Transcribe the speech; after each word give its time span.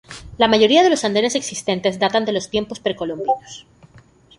La 0.39 0.47
mayoría 0.47 0.81
de 0.81 0.89
los 0.89 1.05
andenes 1.05 1.35
existentes 1.35 1.99
datan 1.99 2.25
de 2.25 2.31
los 2.33 2.49
tiempos 2.49 2.79
precolombinos. 2.79 3.67